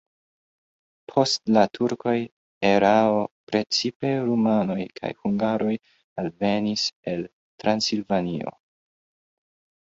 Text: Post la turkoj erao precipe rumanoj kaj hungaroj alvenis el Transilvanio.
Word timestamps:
Post 1.11 1.49
la 1.57 1.65
turkoj 1.77 2.13
erao 2.69 3.19
precipe 3.51 4.11
rumanoj 4.29 4.79
kaj 5.01 5.13
hungaroj 5.19 5.75
alvenis 6.23 6.87
el 7.13 7.23
Transilvanio. 7.67 8.57